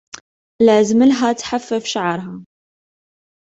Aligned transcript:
لازمّلها 0.61 1.33
تحفّف 1.33 1.83
شعرها. 1.85 2.45